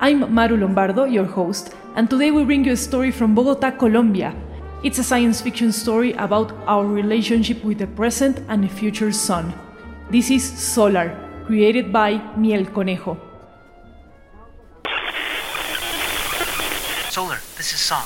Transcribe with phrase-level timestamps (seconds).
[0.00, 4.34] I'm Maru Lombardo, your host, and today we bring you a story from Bogota, Colombia.
[4.82, 9.54] It's a science fiction story about our relationship with the present and the future sun.
[10.10, 13.16] This is Solar, created by Miel Conejo.
[17.10, 18.04] Solar, this is Song.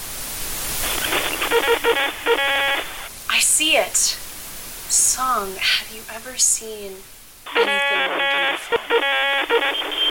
[3.31, 3.97] I see it.
[3.97, 6.93] Song, have you ever seen
[7.57, 10.08] anything more beautiful?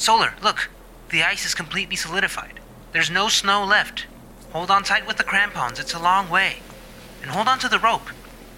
[0.00, 0.70] Solar, look.
[1.10, 2.58] The ice is completely solidified.
[2.92, 4.06] There's no snow left.
[4.54, 6.60] Hold on tight with the crampons, it's a long way.
[7.20, 8.08] And hold on to the rope.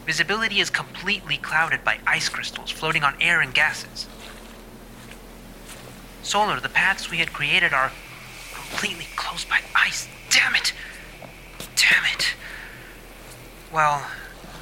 [0.07, 4.07] Visibility is completely clouded by ice crystals floating on air and gases.
[6.23, 7.91] Solar, the paths we had created are
[8.55, 10.07] completely closed by ice.
[10.31, 10.73] Damn it!
[11.75, 12.35] Damn it!
[13.73, 14.07] Well,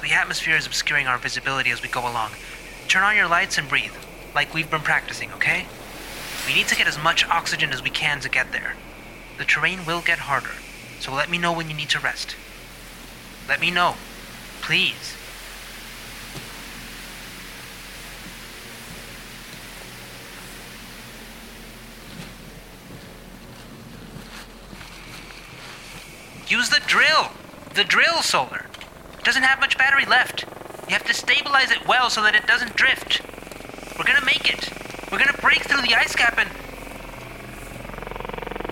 [0.01, 2.31] the atmosphere is obscuring our visibility as we go along.
[2.87, 3.93] Turn on your lights and breathe,
[4.33, 5.67] like we've been practicing, okay?
[6.47, 8.75] We need to get as much oxygen as we can to get there.
[9.37, 10.51] The terrain will get harder,
[10.99, 12.35] so let me know when you need to rest.
[13.47, 13.95] Let me know.
[14.61, 15.15] Please.
[26.47, 27.31] Use the drill!
[27.75, 28.65] The drill, Solar!
[29.17, 30.43] It doesn't have much battery left.
[30.87, 33.21] You have to stabilize it well so that it doesn't drift.
[33.97, 34.80] We're gonna make it.
[35.11, 36.49] We're gonna break through the ice cap and.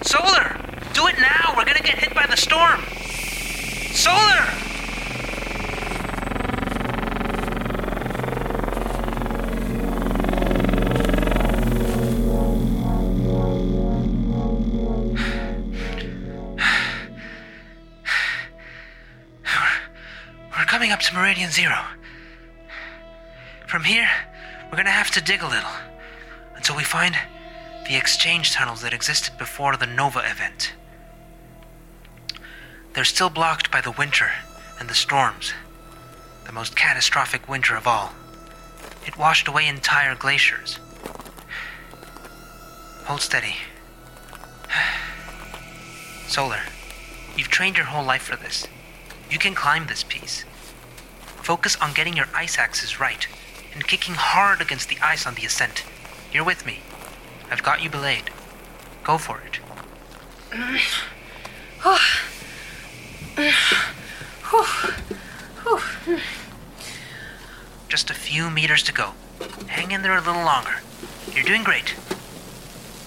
[0.02, 0.58] Solar!
[0.94, 1.54] Do it now!
[1.58, 2.82] We're gonna get hit by the storm!
[3.92, 4.46] Solar!
[20.58, 21.84] We're coming up to Meridian Zero.
[23.68, 24.10] From here,
[24.72, 25.70] we're gonna have to dig a little
[26.60, 27.16] until we find
[27.88, 30.74] the exchange tunnels that existed before the Nova event.
[32.94, 34.30] They're still blocked by the winter
[34.78, 35.54] and the storms,
[36.46, 38.14] the most catastrophic winter of all.
[39.08, 40.80] It washed away entire glaciers.
[43.06, 43.56] Hold steady.
[46.28, 46.64] Solar,
[47.38, 48.68] you've trained your whole life for this.
[49.32, 50.44] You can climb this piece.
[51.42, 53.28] Focus on getting your ice axes right
[53.74, 55.86] and kicking hard against the ice on the ascent.
[56.32, 56.80] You're with me.
[57.50, 58.30] I've got you belayed.
[59.04, 59.60] Go for it.
[67.88, 69.14] Just a few meters to go.
[69.68, 70.82] Hang in there a little longer.
[71.34, 71.96] You're doing great.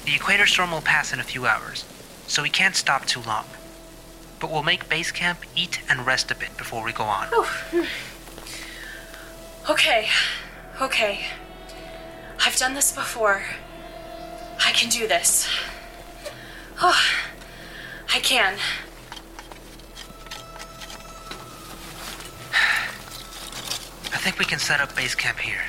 [0.05, 1.85] The equator storm will pass in a few hours,
[2.27, 3.45] so we can't stop too long.
[4.41, 7.29] But we'll make base camp eat and rest a bit before we go on.
[9.71, 10.09] Okay,
[10.81, 11.25] okay.
[12.45, 13.43] I've done this before.
[14.65, 15.49] I can do this.
[16.81, 17.01] Oh,
[18.13, 18.55] I can.
[24.13, 25.63] I think we can set up base camp here.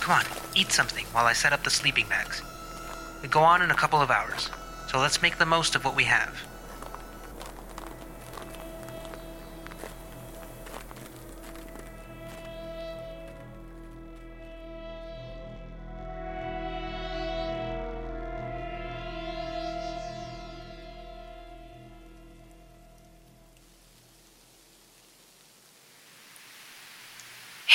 [0.00, 0.24] Come on,
[0.54, 2.42] eat something while I set up the sleeping bags.
[3.22, 4.50] We go on in a couple of hours,
[4.88, 6.36] so let's make the most of what we have.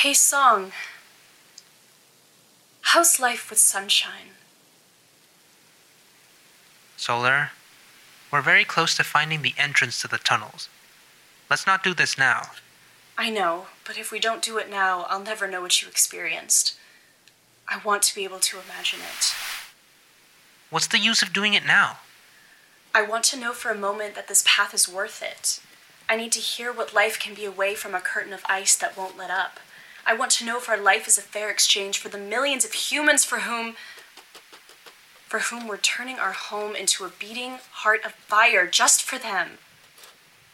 [0.02, 0.72] Hey, Song.
[2.80, 4.34] How's life with sunshine?
[6.96, 7.50] Solar,
[8.32, 10.68] we're very close to finding the entrance to the tunnels.
[11.48, 12.50] Let's not do this now.
[13.16, 16.76] I know, but if we don't do it now, I'll never know what you experienced.
[17.68, 19.34] I want to be able to imagine it.
[20.68, 21.98] What's the use of doing it now?
[22.92, 25.60] I want to know for a moment that this path is worth it.
[26.08, 28.98] I need to hear what life can be away from a curtain of ice that
[28.98, 29.60] won't let up.
[30.04, 32.72] I want to know if our life is a fair exchange for the millions of
[32.72, 33.76] humans for whom
[35.28, 39.52] for whom we're turning our home into a beating heart of fire just for them.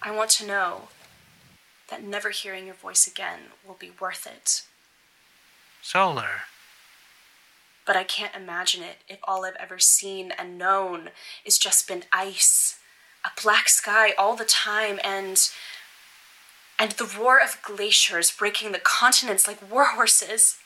[0.00, 0.88] I want to know
[1.90, 4.62] that never hearing your voice again will be worth it.
[5.82, 6.42] Solar.
[7.84, 11.10] But I can't imagine it if all I've ever seen and known
[11.44, 12.78] is just been ice,
[13.24, 15.50] a black sky all the time, and
[16.78, 20.56] and the roar of glaciers breaking the continents like warhorses.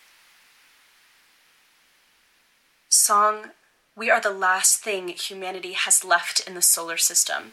[2.89, 3.51] Song,
[3.97, 7.53] we are the last thing humanity has left in the solar system.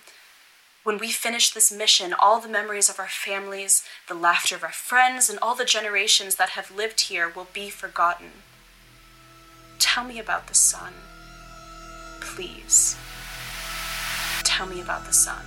[0.84, 4.72] When we finish this mission, all the memories of our families, the laughter of our
[4.72, 8.32] friends, and all the generations that have lived here will be forgotten.
[9.78, 10.94] Tell me about the sun.
[12.22, 12.98] Please.
[14.44, 15.46] Tell me about the sun.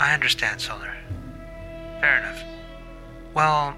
[0.00, 0.94] I understand, Solar.
[2.00, 2.42] Fair enough.
[3.34, 3.76] Well,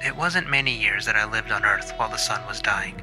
[0.00, 2.94] it wasn't many years that I lived on Earth while the sun was dying.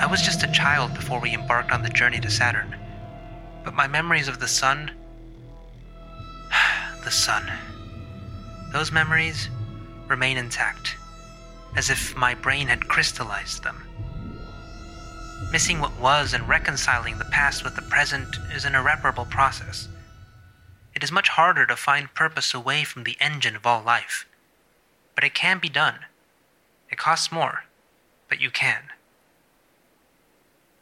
[0.00, 2.74] I was just a child before we embarked on the journey to Saturn.
[3.64, 4.92] But my memories of the sun.
[7.04, 7.52] the sun.
[8.72, 9.50] Those memories
[10.08, 10.96] remain intact,
[11.76, 13.82] as if my brain had crystallized them.
[15.52, 19.88] Missing what was and reconciling the past with the present is an irreparable process.
[20.94, 24.26] It is much harder to find purpose away from the engine of all life.
[25.14, 26.00] But it can be done.
[26.90, 27.64] It costs more,
[28.28, 28.84] but you can.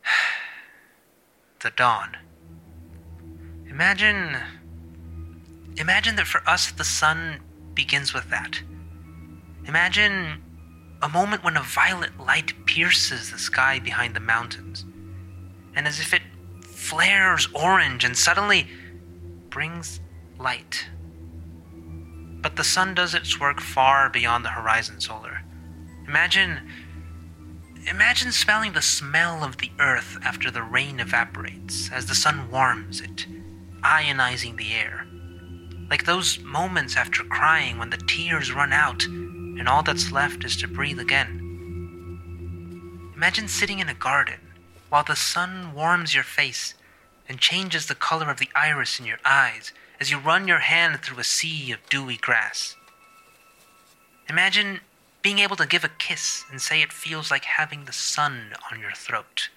[1.61, 2.17] the dawn.
[3.69, 4.37] Imagine.
[5.77, 7.41] Imagine that for us the sun
[7.73, 8.61] begins with that.
[9.65, 10.43] Imagine
[11.01, 14.85] a moment when a violet light pierces the sky behind the mountains,
[15.75, 16.23] and as if it
[16.61, 18.69] flares orange and suddenly
[19.53, 20.01] brings
[20.39, 20.87] light.
[22.43, 25.43] But the sun does its work far beyond the horizon solar.
[26.09, 26.69] Imagine
[27.89, 33.01] imagine smelling the smell of the earth after the rain evaporates as the sun warms
[33.01, 33.27] it,
[33.83, 35.07] ionizing the air.
[35.91, 40.57] Like those moments after crying when the tears run out and all that's left is
[40.59, 41.41] to breathe again.
[43.15, 44.41] Imagine sitting in a garden
[44.89, 46.75] while the sun warms your face
[47.33, 51.01] and changes the color of the iris in your eyes as you run your hand
[51.01, 52.77] through a sea of dewy grass.
[54.29, 54.81] Imagine
[55.23, 58.79] being able to give a kiss and say it feels like having the sun on
[58.79, 59.49] your throat.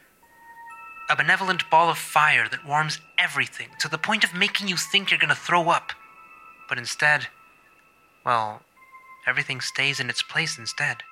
[1.10, 5.12] A benevolent ball of fire that warms everything to the point of making you think
[5.12, 5.92] you're going to throw up.
[6.70, 7.28] But instead,
[8.26, 8.62] well,
[9.28, 11.04] everything stays in its place instead.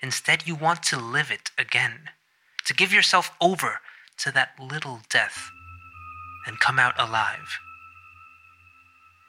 [0.00, 2.10] Instead, you want to live it again,
[2.66, 3.80] to give yourself over
[4.20, 5.50] to that little death
[6.46, 7.58] and come out alive.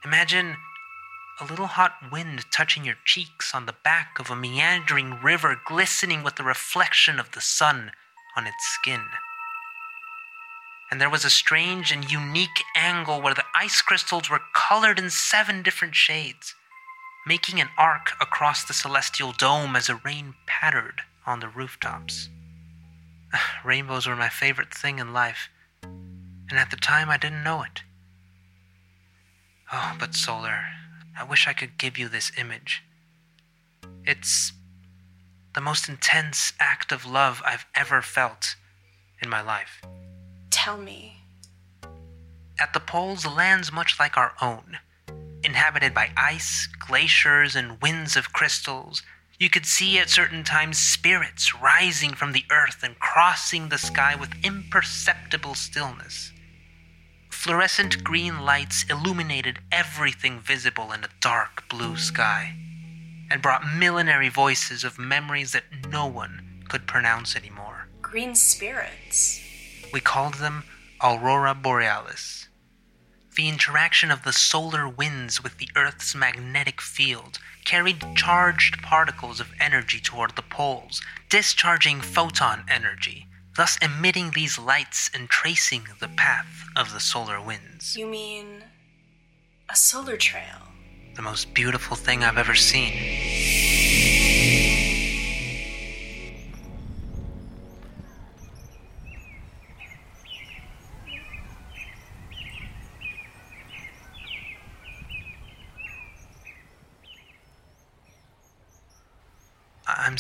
[0.04, 0.58] Imagine
[1.40, 6.24] a little hot wind touching your cheeks on the back of a meandering river glistening
[6.24, 7.92] with the reflection of the sun
[8.36, 9.02] on its skin.
[10.92, 15.10] And there was a strange and unique angle where the ice crystals were colored in
[15.10, 16.54] seven different shades,
[17.26, 22.30] making an arc across the celestial dome as the rain pattered on the rooftops.
[23.66, 25.50] Rainbows were my favorite thing in life,
[25.84, 27.84] and at the time I didn't know it.
[29.72, 30.66] Oh, but Solar,
[31.18, 32.84] I wish I could give you this image.
[34.06, 34.54] It's
[35.54, 38.56] the most intense act of love I've ever felt
[39.22, 39.82] in my life.
[40.50, 41.18] Tell me.
[42.60, 44.78] At the poles, lands much like our own,
[45.44, 49.04] inhabited by ice, glaciers, and winds of crystals.
[49.42, 54.14] You could see at certain times spirits rising from the earth and crossing the sky
[54.14, 56.32] with imperceptible stillness.
[57.32, 62.56] Fluorescent green lights illuminated everything visible in a dark blue sky
[63.32, 67.88] and brought millenary voices of memories that no one could pronounce anymore.
[68.00, 69.42] Green spirits.
[69.92, 70.66] We called them
[71.02, 72.48] Aurora Borealis.
[73.36, 79.54] The interaction of the solar winds with the Earth's magnetic field carried charged particles of
[79.60, 86.66] energy toward the poles, discharging photon energy, thus emitting these lights and tracing the path
[86.76, 87.96] of the solar winds.
[87.96, 88.66] You mean
[89.70, 90.68] a solar trail?
[91.16, 93.31] The most beautiful thing I've ever seen.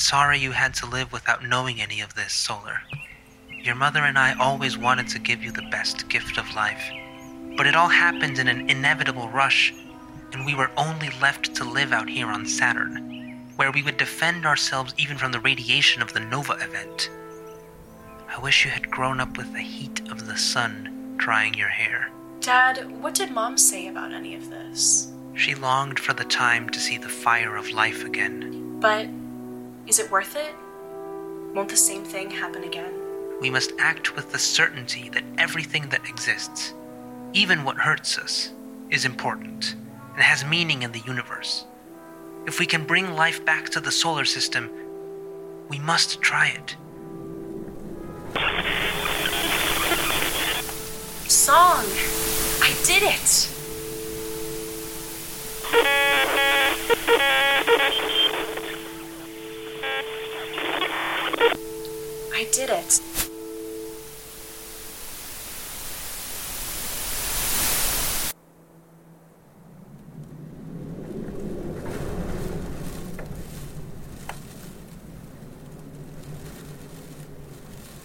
[0.01, 2.81] Sorry you had to live without knowing any of this, Solar.
[3.63, 6.83] Your mother and I always wanted to give you the best gift of life.
[7.55, 9.73] But it all happened in an inevitable rush,
[10.33, 14.45] and we were only left to live out here on Saturn, where we would defend
[14.45, 17.09] ourselves even from the radiation of the Nova event.
[18.27, 22.09] I wish you had grown up with the heat of the sun drying your hair.
[22.39, 25.11] Dad, what did Mom say about any of this?
[25.35, 28.79] She longed for the time to see the fire of life again.
[28.79, 29.07] But
[29.87, 30.53] is it worth it?
[31.53, 32.93] Won't the same thing happen again?
[33.39, 36.73] We must act with the certainty that everything that exists,
[37.33, 38.51] even what hurts us,
[38.89, 39.75] is important
[40.13, 41.65] and has meaning in the universe.
[42.45, 44.69] If we can bring life back to the solar system,
[45.69, 46.75] we must try it.
[51.27, 51.85] Song!
[52.61, 53.51] I did it!
[62.41, 62.99] I did it.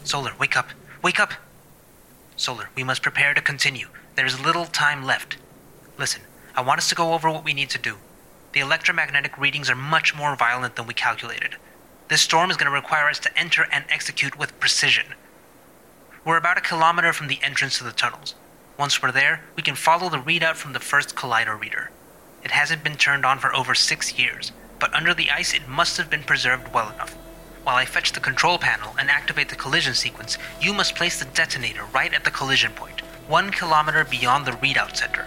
[0.04, 0.68] Solar, wake up!
[1.02, 1.32] Wake up!
[2.36, 3.88] Solar, we must prepare to continue.
[4.16, 5.38] There is little time left.
[5.96, 6.20] Listen,
[6.54, 7.96] I want us to go over what we need to do.
[8.52, 11.56] The electromagnetic readings are much more violent than we calculated.
[12.08, 15.06] This storm is going to require us to enter and execute with precision.
[16.24, 18.36] We're about a kilometer from the entrance to the tunnels.
[18.78, 21.90] Once we're there, we can follow the readout from the first collider reader.
[22.44, 25.96] It hasn't been turned on for over six years, but under the ice it must
[25.96, 27.14] have been preserved well enough.
[27.64, 31.24] While I fetch the control panel and activate the collision sequence, you must place the
[31.24, 35.26] detonator right at the collision point, one kilometer beyond the readout center.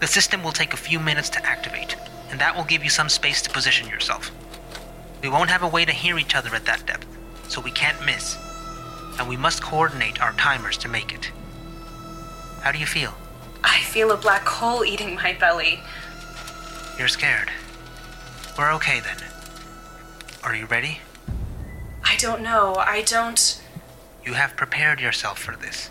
[0.00, 1.96] The system will take a few minutes to activate,
[2.28, 4.30] and that will give you some space to position yourself.
[5.24, 7.06] We won't have a way to hear each other at that depth,
[7.48, 8.36] so we can't miss.
[9.18, 11.30] And we must coordinate our timers to make it.
[12.60, 13.14] How do you feel?
[13.62, 15.80] I feel a black hole eating my belly.
[16.98, 17.50] You're scared.
[18.58, 19.16] We're okay then.
[20.42, 20.98] Are you ready?
[22.02, 22.74] I don't know.
[22.74, 23.62] I don't.
[24.26, 25.88] You have prepared yourself for this.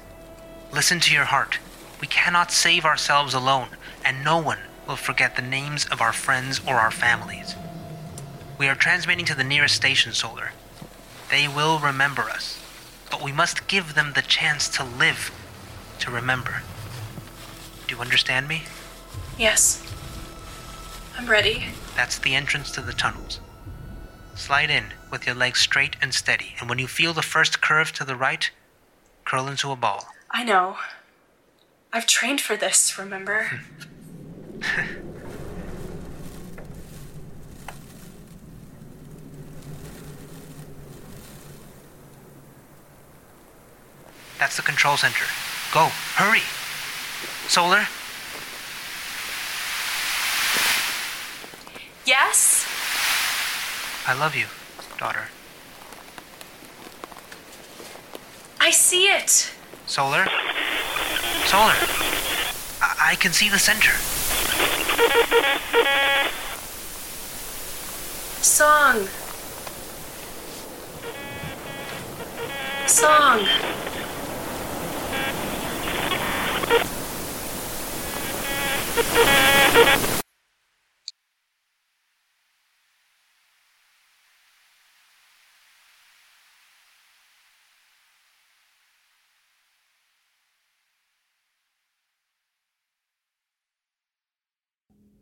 [0.72, 1.58] Listen to your heart.
[2.00, 3.70] We cannot save ourselves alone,
[4.06, 7.56] and no one will forget the names of our friends or our families.
[8.58, 10.52] We are transmitting to the nearest station, Solar.
[11.30, 12.60] They will remember us,
[13.10, 15.32] but we must give them the chance to live,
[16.00, 16.62] to remember.
[17.88, 18.64] Do you understand me?
[19.38, 19.84] Yes.
[21.18, 21.66] I'm ready.
[21.96, 23.40] That's the entrance to the tunnels.
[24.36, 27.92] Slide in with your legs straight and steady, and when you feel the first curve
[27.94, 28.50] to the right,
[29.26, 30.08] curl into a ball.
[30.32, 30.78] I know.
[31.92, 33.62] I've trained for this, remember?
[44.44, 45.24] That's the control center.
[45.74, 46.42] Go, hurry!
[47.48, 47.88] Solar,
[52.06, 52.68] yes?
[54.06, 54.48] I love you,
[54.98, 55.30] daughter.
[58.60, 59.50] I see it.
[59.86, 60.26] Solar?
[61.46, 61.78] Solar!
[62.82, 63.94] I, I can see the center.
[68.42, 69.08] Song.
[72.88, 73.73] Song.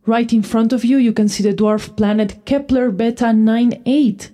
[0.06, 4.32] Right in front of you, you can see the dwarf planet Kepler Beta 98,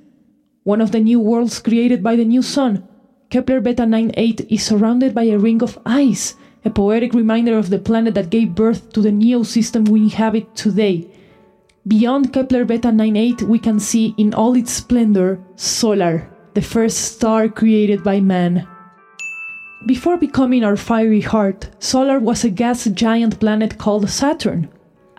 [0.63, 2.87] one of the new worlds created by the new sun.
[3.29, 6.33] Kepler Beta 98 is surrounded by a ring of ice,
[6.67, 10.53] a poetic reminder of the planet that gave birth to the neo system we inhabit
[10.53, 11.07] today.
[11.87, 17.47] Beyond Kepler Beta 98, we can see in all its splendor Solar, the first star
[17.47, 18.67] created by man.
[19.85, 24.67] Before becoming our fiery heart, Solar was a gas giant planet called Saturn.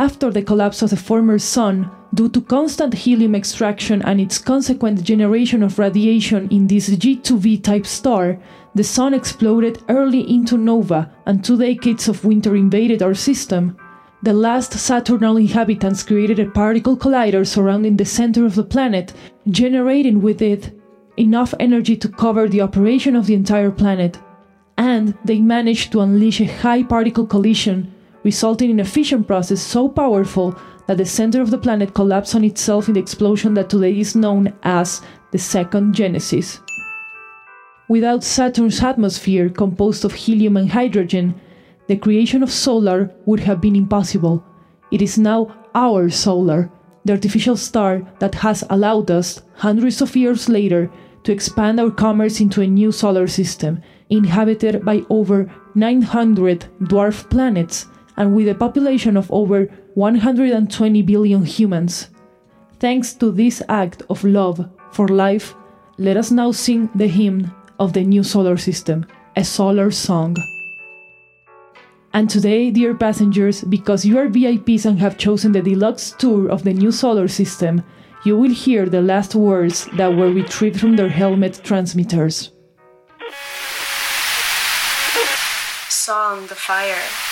[0.00, 5.02] After the collapse of the former Sun, due to constant helium extraction and its consequent
[5.02, 8.38] generation of radiation in this G2V type star,
[8.76, 13.76] the Sun exploded early into nova and two decades of winter invaded our system.
[14.22, 19.12] The last Saturnal inhabitants created a particle collider surrounding the center of the planet,
[19.48, 20.80] generating with it
[21.16, 24.16] enough energy to cover the operation of the entire planet.
[24.76, 27.92] And they managed to unleash a high particle collision,
[28.24, 32.44] resulting in a fission process so powerful that the center of the planet collapsed on
[32.44, 36.60] itself in the explosion that today is known as the Second Genesis.
[37.88, 41.34] Without Saturn's atmosphere, composed of helium and hydrogen,
[41.86, 44.44] the creation of solar would have been impossible.
[44.90, 46.70] It is now our solar,
[47.04, 50.90] the artificial star that has allowed us, hundreds of years later,
[51.24, 57.86] to expand our commerce into a new solar system, inhabited by over 900 dwarf planets
[58.18, 62.08] and with a population of over 120 billion humans.
[62.80, 65.54] Thanks to this act of love for life,
[65.98, 69.06] let us now sing the hymn of the new solar system,
[69.36, 70.36] a solar song.
[72.12, 76.64] And today, dear passengers, because you are VIPs and have chosen the deluxe tour of
[76.64, 77.82] the new solar system,
[78.24, 82.50] you will hear the last words that were retrieved from their helmet transmitters.
[85.88, 87.27] Song, the fire.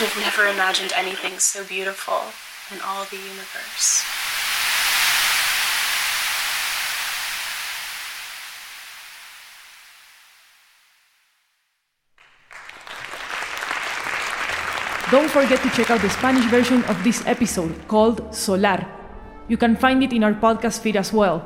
[0.00, 2.22] Could have never imagined anything so beautiful
[2.72, 4.00] in all the universe.
[15.10, 18.80] Don't forget to check out the Spanish version of this episode called Solar.
[19.48, 21.44] You can find it in our podcast feed as well.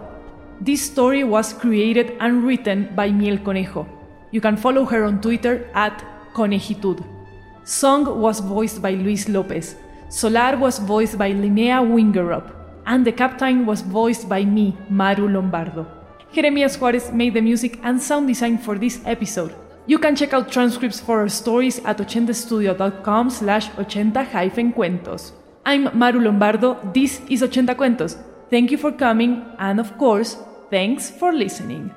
[0.60, 3.84] This story was created and written by Miel Conejo.
[4.30, 7.13] You can follow her on Twitter at Conejitud.
[7.64, 9.76] Song was voiced by Luis Lopez.
[10.10, 12.52] Solar was voiced by Linnea Wingerup.
[12.86, 15.86] And the captain was voiced by me, Maru Lombardo.
[16.32, 19.54] Jeremias Juarez made the music and sound design for this episode.
[19.86, 25.32] You can check out transcripts for our stories at 80studio.com slash 80-cuentos.
[25.64, 28.16] I'm Maru Lombardo, this is 80 Cuentos.
[28.50, 30.36] Thank you for coming, and of course,
[30.70, 31.90] thanks for listening.